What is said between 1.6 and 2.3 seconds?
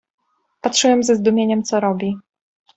co robi."